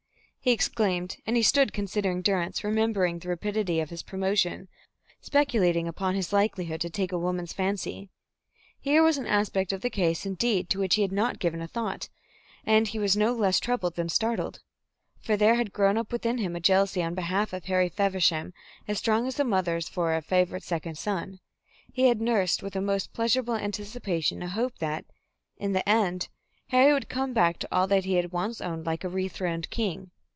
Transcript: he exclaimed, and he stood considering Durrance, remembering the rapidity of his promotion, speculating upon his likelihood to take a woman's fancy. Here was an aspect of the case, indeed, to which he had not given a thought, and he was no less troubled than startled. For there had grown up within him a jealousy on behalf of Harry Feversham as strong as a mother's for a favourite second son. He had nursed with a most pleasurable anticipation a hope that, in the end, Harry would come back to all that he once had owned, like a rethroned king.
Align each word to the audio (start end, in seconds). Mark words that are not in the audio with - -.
he 0.43 0.49
exclaimed, 0.49 1.17
and 1.27 1.37
he 1.37 1.43
stood 1.43 1.71
considering 1.71 2.19
Durrance, 2.23 2.63
remembering 2.63 3.19
the 3.19 3.29
rapidity 3.29 3.79
of 3.79 3.91
his 3.91 4.01
promotion, 4.01 4.67
speculating 5.21 5.87
upon 5.87 6.15
his 6.15 6.33
likelihood 6.33 6.81
to 6.81 6.89
take 6.89 7.11
a 7.11 7.17
woman's 7.19 7.53
fancy. 7.53 8.09
Here 8.79 9.03
was 9.03 9.19
an 9.19 9.27
aspect 9.27 9.71
of 9.71 9.81
the 9.81 9.89
case, 9.91 10.25
indeed, 10.25 10.67
to 10.71 10.79
which 10.79 10.95
he 10.95 11.03
had 11.03 11.11
not 11.11 11.37
given 11.37 11.61
a 11.61 11.67
thought, 11.67 12.09
and 12.65 12.87
he 12.87 12.97
was 12.97 13.15
no 13.15 13.35
less 13.35 13.59
troubled 13.59 13.93
than 13.95 14.09
startled. 14.09 14.61
For 15.19 15.37
there 15.37 15.53
had 15.57 15.71
grown 15.71 15.95
up 15.95 16.11
within 16.11 16.39
him 16.39 16.55
a 16.55 16.59
jealousy 16.59 17.03
on 17.03 17.13
behalf 17.13 17.53
of 17.53 17.65
Harry 17.65 17.89
Feversham 17.89 18.51
as 18.87 18.97
strong 18.97 19.27
as 19.27 19.39
a 19.39 19.43
mother's 19.43 19.87
for 19.89 20.15
a 20.15 20.23
favourite 20.23 20.63
second 20.63 20.97
son. 20.97 21.37
He 21.93 22.07
had 22.07 22.19
nursed 22.19 22.63
with 22.63 22.75
a 22.75 22.81
most 22.81 23.13
pleasurable 23.13 23.57
anticipation 23.57 24.41
a 24.41 24.49
hope 24.49 24.79
that, 24.79 25.05
in 25.57 25.73
the 25.73 25.87
end, 25.87 26.29
Harry 26.69 26.93
would 26.93 27.09
come 27.09 27.31
back 27.31 27.59
to 27.59 27.67
all 27.71 27.85
that 27.85 28.05
he 28.05 28.19
once 28.25 28.57
had 28.57 28.65
owned, 28.67 28.87
like 28.87 29.03
a 29.03 29.07
rethroned 29.07 29.69
king. 29.69 30.09